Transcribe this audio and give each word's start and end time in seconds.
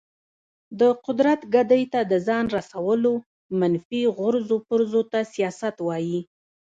د 0.79 0.81
قدرت 1.05 1.41
ګدۍ 1.53 1.83
ته 1.93 1.99
د 2.11 2.13
ځان 2.27 2.45
رسولو 2.57 3.13
منفي 3.59 4.03
غورځو 4.17 4.57
پرځو 4.69 5.01
ته 5.11 5.19
سیاست 5.33 5.75
وایي. 5.87 6.19